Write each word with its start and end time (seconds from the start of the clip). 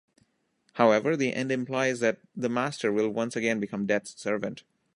However, 0.73 1.15
the 1.15 1.31
end 1.31 1.51
implies 1.51 1.99
that 1.99 2.17
the 2.35 2.49
Master 2.49 2.91
will 2.91 3.09
once 3.11 3.35
again 3.35 3.59
become 3.59 3.85
Death's 3.85 4.19
servant. 4.19 4.63